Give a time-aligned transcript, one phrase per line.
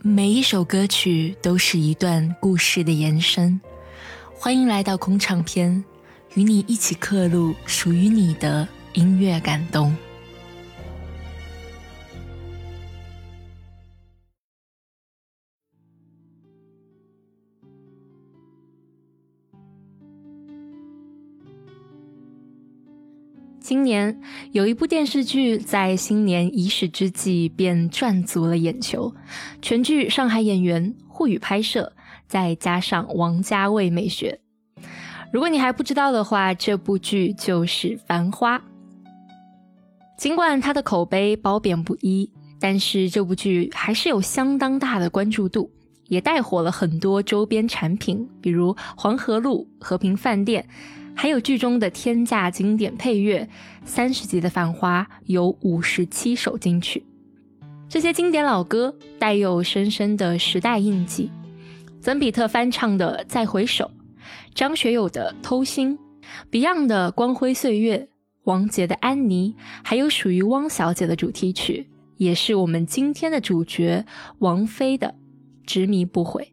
[0.00, 3.60] 每一首歌曲都是一段故事的延伸。
[4.32, 5.84] 欢迎来到空唱片，
[6.34, 9.96] 与你一起刻录属于你的音乐感动。
[23.68, 24.18] 今年
[24.52, 29.14] 有一部电视剧在新年伊始之际便赚足了眼球，
[29.60, 31.92] 全剧上海演员沪语拍摄，
[32.26, 34.40] 再加上王家卫美学。
[35.30, 38.58] 如果你还不知道的话，这部剧就是《繁花》。
[40.16, 45.70] 尽管它的口碑褒贬不一，但是这部剧还是有相当大的关注度，
[46.06, 50.66] 也带火了很多周边产品，比如黄河路、和平饭店。
[51.20, 53.48] 还有剧中的天价经典配乐，
[53.84, 57.04] 三十集的《繁花》有五十七首金曲，
[57.88, 61.32] 这些经典老歌带有深深的时代印记。
[62.00, 63.86] 曾比特翻唱的《再回首》，
[64.54, 65.98] 张学友的《偷心》
[66.52, 67.98] ，Beyond 的《光辉岁月》，
[68.44, 71.88] 王杰的《安妮》，还有属于汪小姐的主题曲，
[72.18, 74.06] 也是我们今天的主角
[74.38, 75.08] 王菲的
[75.66, 76.52] 《执迷不悔》。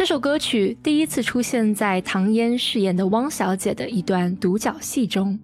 [0.00, 5.38] 这首歌曲第一次出现在唐嫣饰演的汪小姐的一段独角戏中，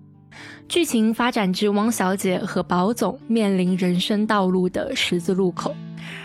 [0.67, 5.77] 剧情发展至汪小姐和宝总面临人生道路的十字路口，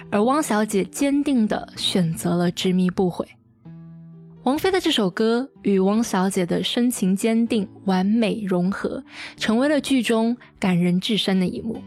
[0.10, 3.28] 而汪小姐坚定地选择了执迷不悔。
[4.44, 9.04] 王菲的这首歌与汪小姐的深情坚定完美融合，
[9.36, 11.84] 成为了剧中感人至深的一幕。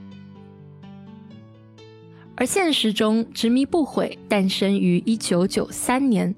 [2.36, 6.34] 而现实中，《执迷不悔》诞生于一九九三年，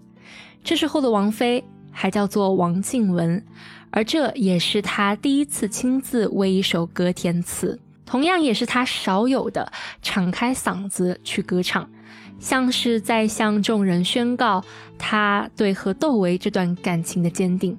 [0.63, 3.43] 这时候的王菲还叫做王静雯，
[3.91, 9.73] 而这也是她第一次亲自为一首歌填词，同样也是她少有的
[10.03, 11.89] 敞开嗓子去歌唱，
[12.39, 14.63] 像是在向众人宣告
[14.99, 17.75] 她对和窦唯这段感情的坚定。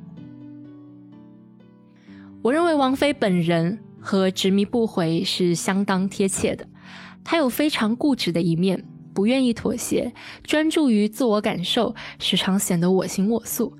[2.42, 6.68] 我认为王菲本人和《执迷不悔》是相当贴切的。
[7.30, 8.82] 他有非常固执的一面，
[9.14, 10.14] 不愿意妥协，
[10.46, 13.76] 专注于自我感受，时常显得我行我素，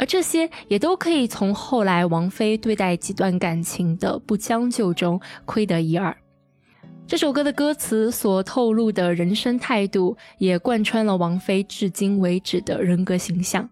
[0.00, 6.16] 而这些也都可以从后来王菲对待几段感情的不将就中窥得一二。
[7.06, 13.70] 这首歌的歌词所透露的人生态度，也贯穿了王菲至今为止的人格形象。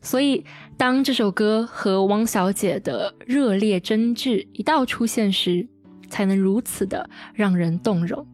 [0.00, 0.44] 所以，
[0.76, 5.68] 当这首歌和汪小姐的热烈真挚一道出现时，
[6.10, 8.26] 才能如此的让人动容。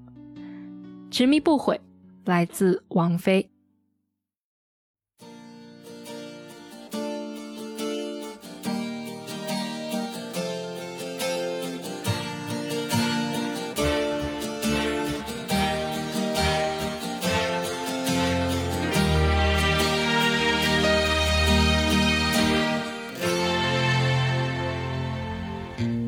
[1.12, 1.78] 执迷不悔，
[2.24, 3.46] 来自王菲。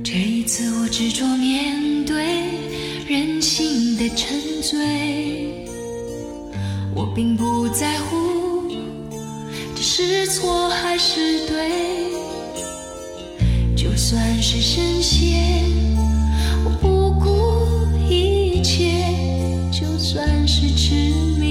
[0.03, 2.64] 这一次，我执着面对。
[3.07, 4.79] 任性的沉醉，
[6.95, 8.63] 我并不在乎
[9.75, 11.71] 这是错还是对，
[13.77, 15.45] 就算是深陷，
[16.65, 17.29] 我不顾
[18.11, 19.05] 一切，
[19.71, 20.95] 就算是痴
[21.39, 21.44] 迷，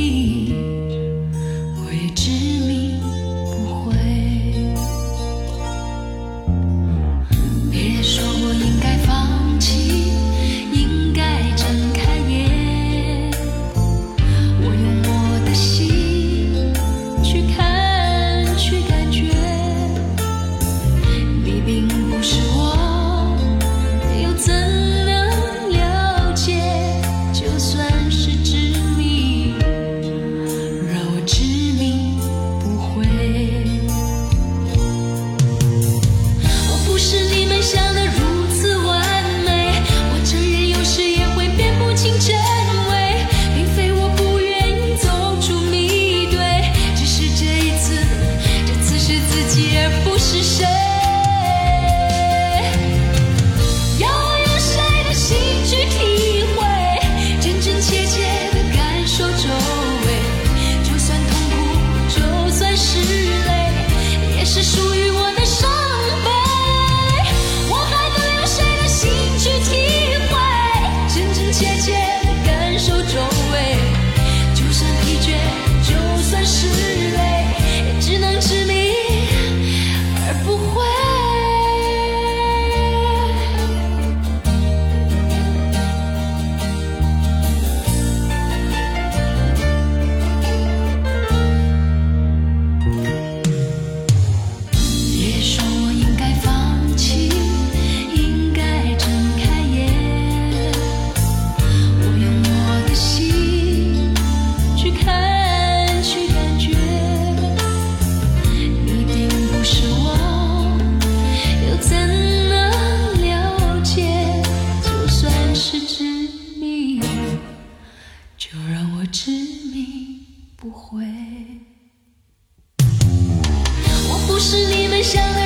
[124.45, 125.42] 是你们相爱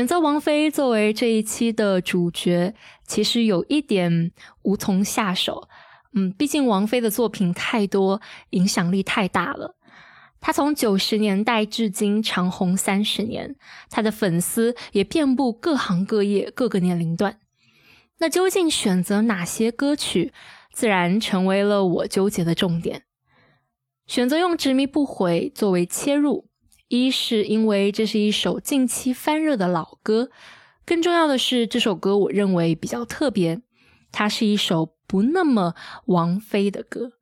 [0.00, 2.74] 选择王菲作为这一期的主角，
[3.06, 4.32] 其实有一点
[4.62, 5.68] 无从下手。
[6.14, 9.76] 嗯，毕竟王菲的作品太多，影响力太大了。
[10.40, 13.56] 她从九十年代至今长红三十年，
[13.90, 17.38] 她的粉丝也遍布各行各业、各个年龄段。
[18.20, 20.32] 那究竟选择哪些歌曲，
[20.72, 23.02] 自然成为了我纠结的重点。
[24.06, 26.48] 选择用《执迷不悔》作为切入，
[26.90, 30.28] 一是因为这是一首近期翻热的老歌，
[30.84, 33.60] 更重要的是这首歌我认为比较特别，
[34.10, 35.76] 它是一首不那么
[36.06, 37.12] 王菲的歌。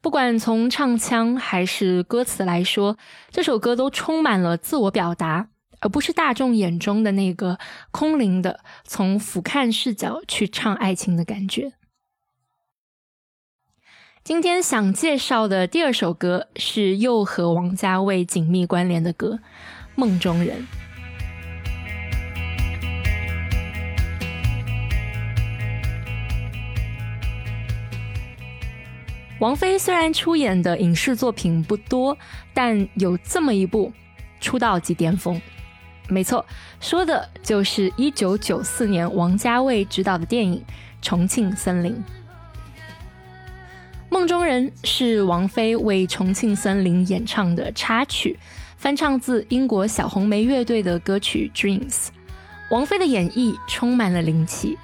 [0.00, 2.98] 不管从唱腔还是歌词来说，
[3.30, 7.60] 这首歌都充满了自我表达，而不是大众眼中的那个
[7.92, 11.74] 空灵的从俯瞰视角去唱爱情的感觉。
[14.28, 19.38] 今天想介绍的第二首歌是又和王家卫紧密关联的歌
[19.94, 20.58] 《梦中人》。
[29.40, 32.14] 王菲虽然出演的影视作品不多，
[32.52, 33.90] 但有这么一部
[34.42, 35.40] 出道即巅峰。
[36.06, 36.44] 没错，
[36.80, 40.58] 说的就是1994年王家卫执导的电影
[41.00, 41.92] 《重庆森林》。
[44.10, 48.38] 《梦中人》是王菲为《重庆森林》演唱的插曲，
[48.78, 52.06] 翻唱自英国小红莓乐队的歌曲《Dreams》。
[52.70, 54.78] 王菲的演绎充满了灵气，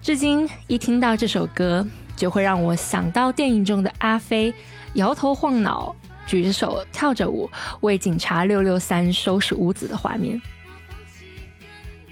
[0.00, 4.54] 至今一听到这首歌，就会让我想到电影中的阿飞，
[4.94, 5.94] 摇头晃脑、
[6.24, 10.40] 举着手跳着舞，为警察六六三收拾屋子的画面。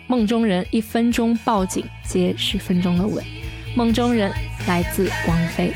[0.09, 3.25] 梦中人一分钟报警接十分钟的吻，
[3.77, 4.33] 梦中人
[4.67, 5.73] 来自王菲。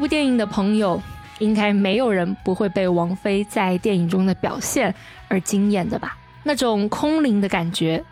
[0.00, 1.00] 部电影的朋友，
[1.40, 4.94] 应该没有人不会被王菲在电影中的表现
[5.28, 6.16] 而惊艳的吧？
[6.42, 8.02] 那种空灵的感觉，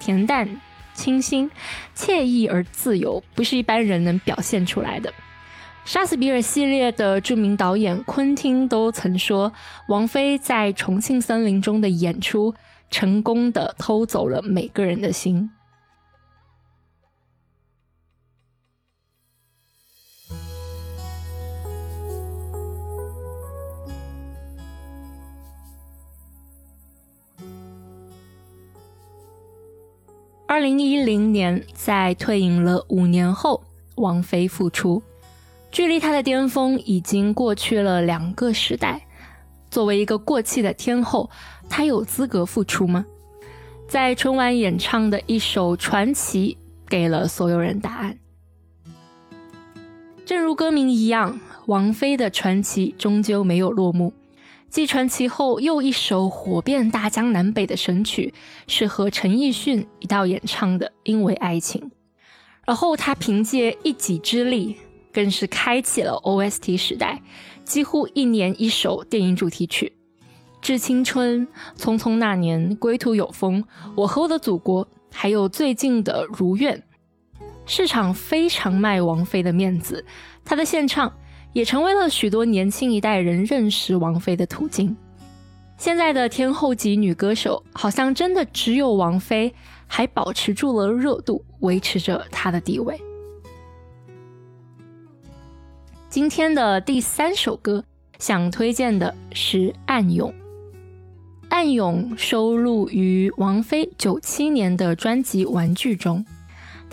[0.00, 0.48] 恬淡、
[0.94, 1.50] 清新、
[1.94, 5.12] 惬意而自由，不是一般人能表现出来的。
[5.84, 9.52] 杀死比尔系列的著名导演昆汀都曾说，
[9.88, 12.54] 王菲在《重庆森林》中的演出，
[12.90, 15.50] 成功的偷走了每个人的心。
[30.54, 33.60] 二零一零年，在退隐了五年后，
[33.96, 35.02] 王菲复出，
[35.72, 39.04] 距离她的巅峰已经过去了两个时代。
[39.68, 41.28] 作为一个过气的天后，
[41.68, 43.04] 她有资格复出吗？
[43.88, 46.56] 在春晚演唱的一首《传奇》，
[46.88, 48.16] 给了所有人答案。
[50.24, 54.12] 正如歌名一样，王菲的传奇终究没有落幕。
[54.74, 58.34] 继传奇后又一首火遍大江南北的神曲，
[58.66, 61.80] 是和陈奕迅一道演唱的《因为爱情》。
[62.66, 64.74] 而后他凭借一己之力，
[65.12, 67.22] 更是开启了 OST 时代，
[67.62, 69.92] 几乎一年一首电影主题曲，
[70.60, 71.46] 《致青春》
[71.80, 73.62] 《匆匆那年》《归途有风》
[73.94, 76.76] 《我和我的祖国》，还有最近的《如愿》，
[77.64, 80.04] 市场非常卖王菲的面子，
[80.44, 81.12] 她的献唱。
[81.54, 84.94] 也成为了许多年轻一代人认识王菲的途径。
[85.78, 89.54] 现在的天后级女歌手，好像真的只有王菲
[89.86, 93.00] 还保持住了热度，维持着她的地位。
[96.08, 97.84] 今天的第三首歌，
[98.18, 100.30] 想推荐的是《暗涌》。
[101.48, 106.24] 《暗涌》收录于王菲九七年的专辑《玩具》中。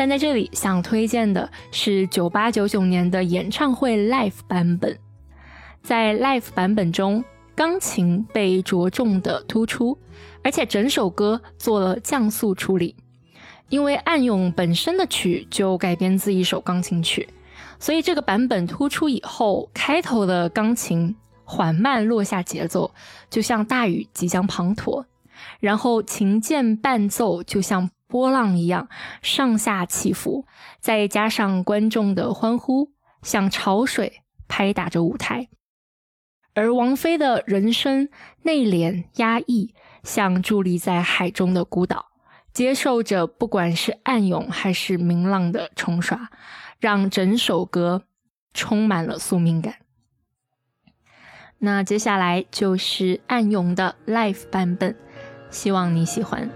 [0.01, 4.98] 但在这里想推荐的是九八九九年的演唱会 live 版本，
[5.84, 9.96] 在 live 版本中，钢琴被着重的突出，
[10.43, 12.96] 而且整首歌做了降速处理。
[13.70, 17.29] 因为《暗涌》本身的曲就改编自一首钢琴曲，
[17.77, 22.89] 所以这个版本突出以后，开头的钢琴缓慢落下节奏，
[23.29, 25.05] 就像大雨即将滂沱，
[25.60, 27.88] 然后琴键伴奏就像。
[28.12, 28.89] 波浪一样
[29.22, 30.46] 上下起伏，
[30.82, 32.91] 再加上观众的欢呼，
[33.24, 35.48] 像潮水拍打着舞台。
[36.53, 38.10] 而王菲的人声
[38.41, 42.08] 内敛压抑，像伫立在海中的孤岛，
[42.51, 46.30] 接受着不管是暗涌还是明浪的冲刷，
[46.80, 48.03] 让整首歌
[48.53, 49.75] 充满了宿命感。
[51.60, 54.98] 那接下来就是暗涌的 live 版本，
[55.50, 56.50] 希望你喜欢。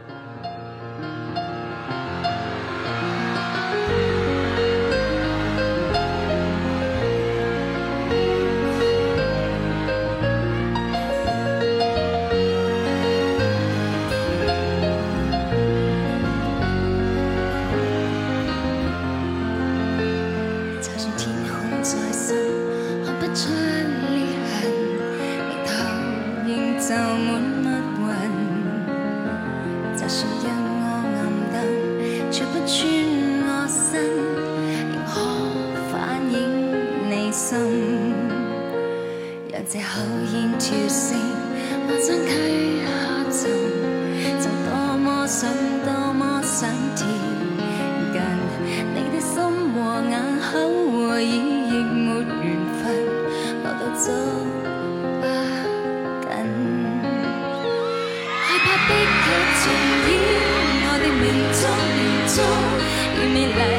[63.36, 63.75] me like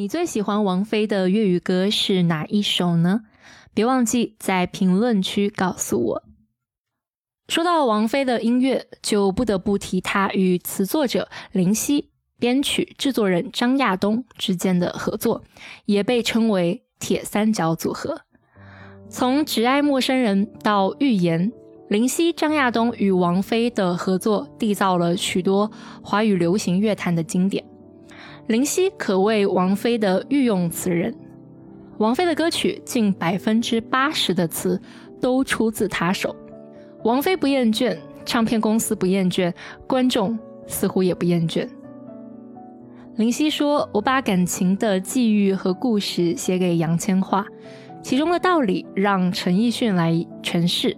[0.00, 3.20] 你最喜欢王菲的粤语歌是哪一首呢？
[3.74, 6.22] 别忘记在评论区告诉我。
[7.48, 12.08] 说到王菲的音乐，就不得不提她与词作者林夕、
[12.38, 15.44] 编曲制作人张亚东之间的合作，
[15.84, 18.22] 也被称为“铁三角组合”。
[19.10, 21.52] 从《只爱陌生人》到《预言》，
[21.90, 25.70] 林夕、张亚东与王菲的合作缔造了许多
[26.02, 27.69] 华语流行乐坛的经典。
[28.50, 31.14] 林夕可谓王菲的御用词人，
[31.98, 34.82] 王菲的歌曲近百分之八十的词
[35.20, 36.34] 都出自他手。
[37.04, 39.54] 王菲不厌倦，唱片公司不厌倦，
[39.86, 40.36] 观众
[40.66, 41.68] 似乎也不厌倦。
[43.14, 47.46] 林夕说：“我把感情的际遇和故事写给杨千嬅，
[48.02, 50.96] 其中的道理让陈奕迅来诠释，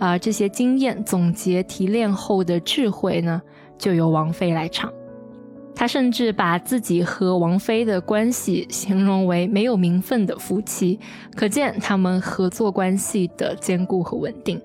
[0.00, 3.40] 啊，这些经验总结提炼后的智慧呢，
[3.78, 4.92] 就由王菲来唱。”
[5.78, 10.98] 他甚至把自己和王菲的关系形容为没有名分的夫妻，
[11.36, 14.60] 可见他们合作关系的坚固和稳定。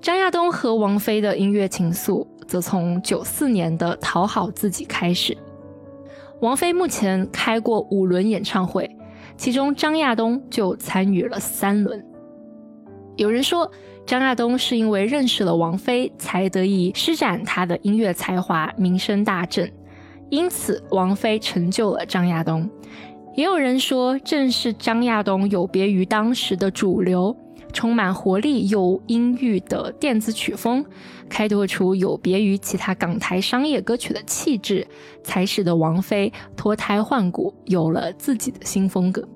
[0.00, 5.38] 张亚东和王菲的音乐情愫则从九四年的《讨好自己》开始。
[6.40, 8.90] 王菲目前开过五轮演唱会，
[9.36, 12.04] 其中张亚东就参与了三轮。
[13.14, 13.70] 有人说。
[14.04, 19.70] 张亚东是因为认识了王菲，才得以施展他的音乐才华，名声大振。
[20.28, 22.68] 因此，王菲成就了张亚东。
[23.34, 27.34] 也有人说，正是张亚东有别于当时的主流，
[27.72, 30.84] 充满活力又阴郁的电子曲风，
[31.30, 34.86] 开拓出有别于其他港台商业歌曲的气质，
[35.22, 39.26] 才使得王菲脱胎换骨，有了自己的新风格。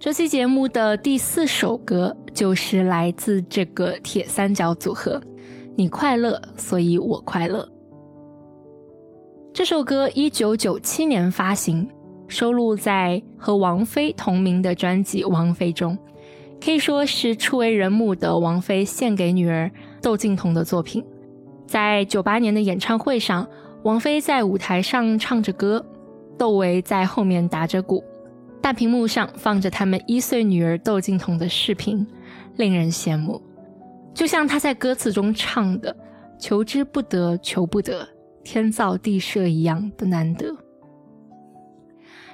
[0.00, 5.20] 这期节目的第四首歌就是来自这个铁三角组合，
[5.76, 7.68] 你快乐，所以我快乐。
[9.52, 11.86] 这首歌一九九七年发行，
[12.28, 15.98] 收录在和王菲同名的专辑《王菲》中，
[16.64, 21.04] 可以说是初为人母的王菲献给女儿窦靖童的作品。
[21.66, 23.46] 在九八年的演唱会上，
[23.82, 25.84] 王菲在舞台上唱着歌，
[26.38, 28.02] 窦唯在后面打着鼓。
[28.62, 32.06] 大屏幕上放着他们一岁女儿窦靖童的视频，
[32.56, 33.40] 令人羡慕。
[34.12, 35.96] 就像他在歌词中唱的
[36.38, 38.06] “求之不得，求不得，
[38.44, 40.54] 天造地设”一样的难得。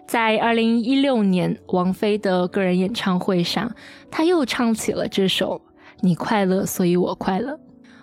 [0.07, 3.75] 在二零一六年王菲的个人演唱会上，
[4.11, 5.61] 他又唱起了这首
[6.01, 7.53] 《你快乐，所以我快乐》。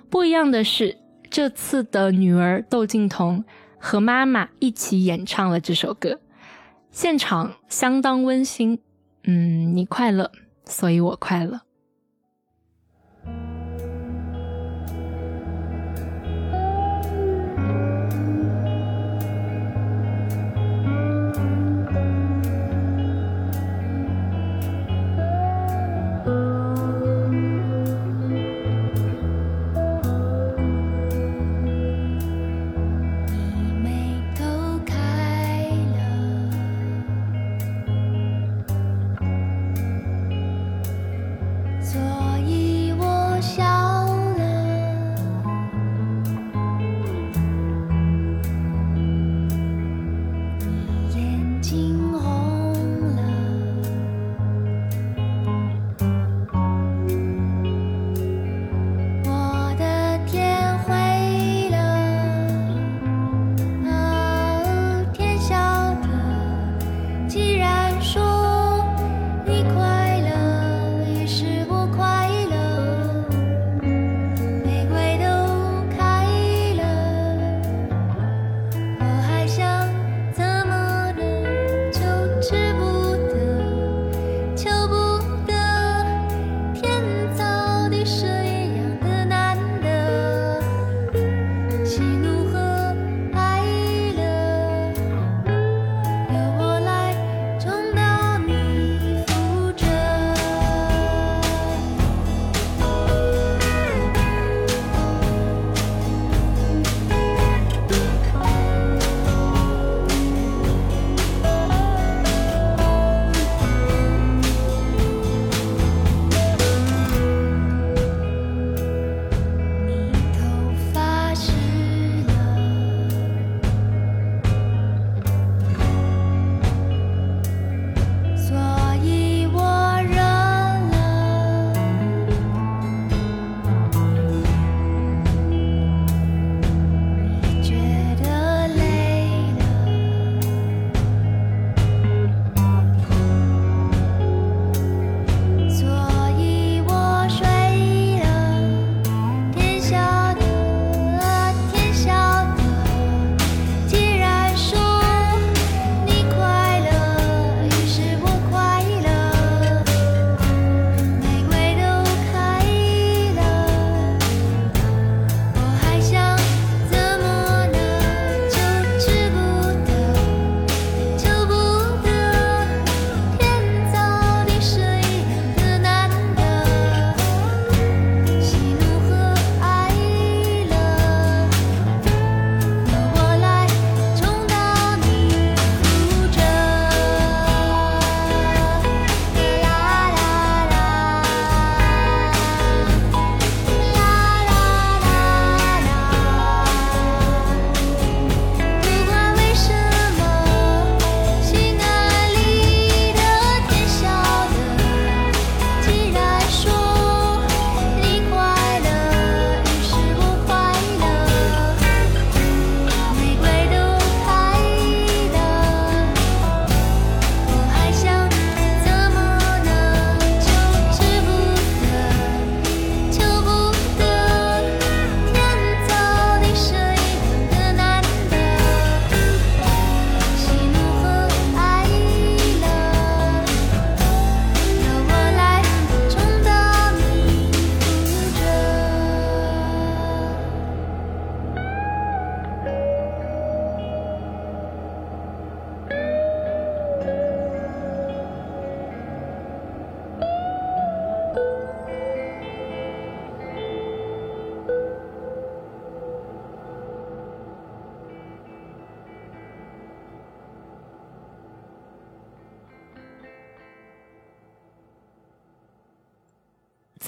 [0.09, 0.97] 不一样的是，
[1.29, 3.43] 这次的女儿窦靖童
[3.79, 6.19] 和妈妈一起演唱了这首歌，
[6.93, 8.79] 现场相当温馨。
[9.23, 10.31] 嗯，你快乐，
[10.63, 11.59] 所以我快乐。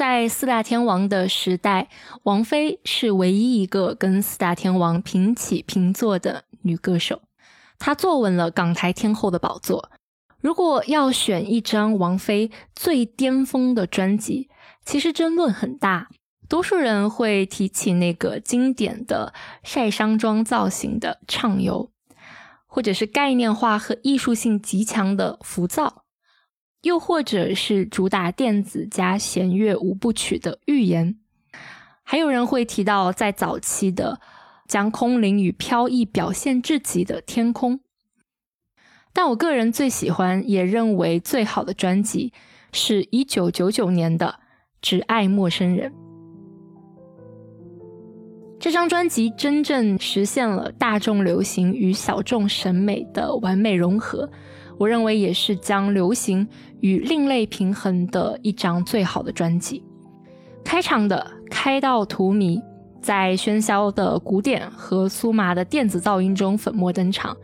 [0.07, 1.89] 在四大天王的时代，
[2.21, 7.23] 王菲是唯一一个跟四大天王平起平坐的女歌手。
[7.79, 9.89] 她坐稳了港台天后的宝座。
[10.39, 14.47] 如果要选一张王菲最巅峰的专辑，
[14.85, 16.09] 其实争论很大。
[16.47, 21.89] 多数人会提起那个经典的晒伤妆造型的《畅游》，
[22.67, 25.87] 或者是概念化和艺术性极强的《浮躁》。
[26.85, 31.15] 又或者是主打电子加弦乐五部曲的《预言》，
[32.03, 34.21] 还有人会提到在早期的
[34.67, 37.79] 将空灵与飘逸表现至极的《天空》，
[39.11, 42.31] 但我个人最喜欢也认为最好的专辑
[42.71, 44.39] 是一九九九年的
[44.79, 45.91] 《只爱陌生人》。
[48.59, 54.29] 这张专辑真正实现了大众流行与小众审美的完美融合，
[54.77, 56.47] 我认为也是将流行
[56.81, 59.83] 与另类平衡的一张最好的专辑。
[60.63, 62.59] 开场的《开到荼蘼》
[63.01, 67.38] 在喧嚣的古典和酥麻的电子噪音中粉墨登场，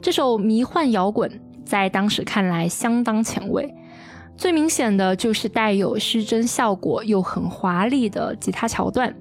[0.00, 1.30] 这首迷幻摇滚
[1.64, 3.72] 在当时看来相当前卫。
[4.36, 9.14] 最明显的就是带有失真效果又很华丽的吉他桥段。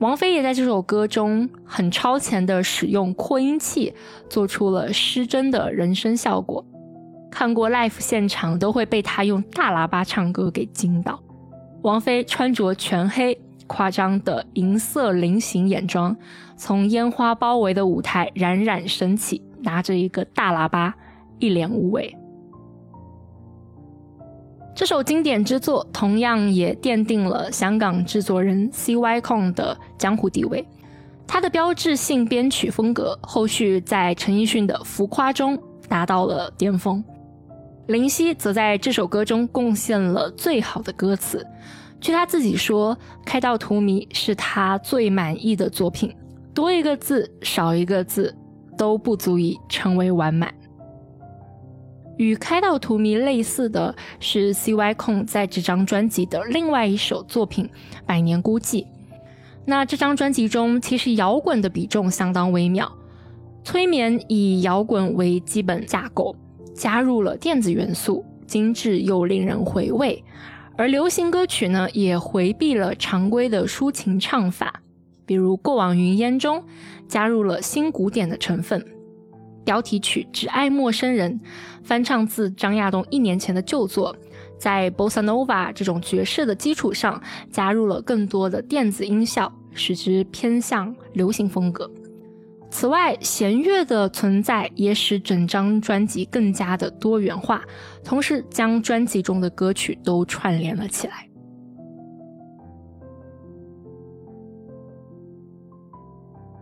[0.00, 3.92] 王菲也在这首歌中很超前的使用扩音器，
[4.30, 6.64] 做出了失真的人声效果。
[7.30, 11.18] 看过 live 现场都会被他用大喇叭唱歌给惊到。
[11.82, 16.14] 王菲穿着全黑、夸张的银色菱形眼妆，
[16.56, 20.94] 从烟花包围的舞台冉冉升起，拿着一个大喇叭，
[21.38, 22.14] 一脸无畏。
[24.74, 29.20] 这首经典之作同样也奠定了香港制作人 C.Y.
[29.20, 30.66] Kong 的江湖地位。
[31.26, 35.56] 他的标志性编曲风格，后续在陈奕迅的《浮夸》中
[35.88, 37.02] 达到了巅峰。
[37.90, 41.44] 林夕则在这首歌中贡献了最好的歌词。
[42.00, 42.94] 据他自己说，
[43.26, 46.14] 《开到荼蘼》是他最满意的作品，
[46.54, 48.32] 多一个字，少一个字，
[48.78, 50.54] 都不足以成为完满。
[52.16, 54.94] 与《开到荼蘼》类似的是 C.Y.
[54.94, 57.64] 控在这张专辑的另外一首作品
[58.06, 58.84] 《百年孤寂》。
[59.64, 62.92] 那这张专辑中，其实摇滚的比重相当微妙，
[63.64, 66.36] 催眠以摇滚为基本架构，
[66.74, 70.24] 加入了电子元素，精致又令人回味。
[70.76, 74.80] 而流行歌曲呢，也回避了常规的抒情唱法，
[75.26, 76.64] 比如《过往云烟》中
[77.06, 78.82] 加入了新古典的成分。
[79.62, 81.38] 标题曲《只爱陌生人》
[81.84, 84.16] 翻唱自张亚东一年前的旧作，
[84.58, 91.90] 在 Bossa Nova 这种爵士的基础上，加入了更多的电子音效，使之偏向流行风格。
[92.70, 97.62] 此外，弦乐的存在也使整张专辑更加的多元化，
[98.04, 101.26] 同时将专辑中的歌曲都串联了起来。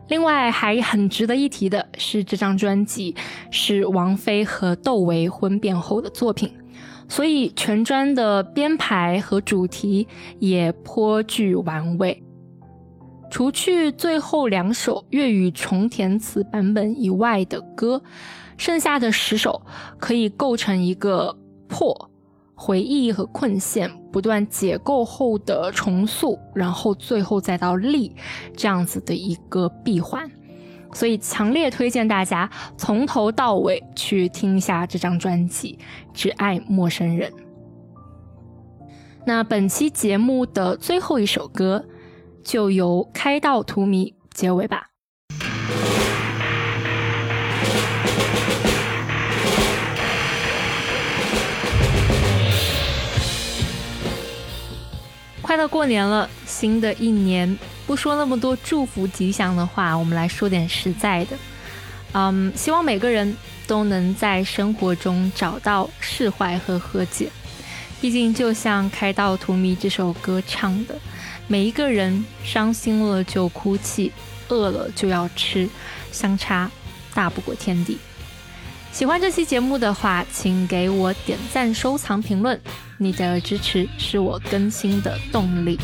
[0.09, 3.15] 另外还很值得一提的是，这张专辑
[3.51, 6.51] 是王菲和窦唯婚变后的作品，
[7.07, 12.25] 所以全专的编排和主题也颇具玩味。
[13.31, 18.03] 除去最后两首粤语重填词版本以外的歌，
[18.57, 19.63] 剩下的十首
[19.99, 21.37] 可以构成一个
[21.69, 22.11] 破。
[22.61, 28.13] 回忆和困陷不断解构后的重塑，然后最后再到立，
[28.57, 30.29] 这样子的一个闭环，
[30.93, 35.79] 所以强烈推荐大家从头到尾去听一下这张专辑
[36.13, 37.31] 《只爱陌生人》。
[39.25, 41.85] 那本期节目的最后一首歌，
[42.45, 44.87] 就由《开道荼蘼》结尾吧。
[55.41, 61.37] 快到过年了，新的一年不说那么多祝福吉祥的话，我们来说点实在的。
[62.13, 63.35] 嗯，希望每个人
[63.67, 67.31] 都能在生活中找到释怀和和解。
[67.99, 70.95] 毕竟，就像《开道荼蘼》这首歌唱的，
[71.49, 74.13] 每一个人伤心了就哭泣，
[74.49, 75.69] 饿了就要吃，
[76.13, 76.71] 相差
[77.15, 77.99] 大不过天地。
[78.93, 82.61] 喜欢这期节目的话，请给我点赞、收藏、评论。
[82.99, 85.79] 你的支持是我更新的动力。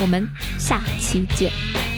[0.00, 0.26] 我们
[0.58, 1.89] 下期见。